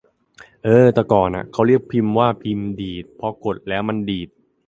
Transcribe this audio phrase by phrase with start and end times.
[0.63, 4.29] เออ ตะก่อนเค้าเรียกพิมพ์ว่าพิมพ์ดีด เพราะกดแล้วมันดีด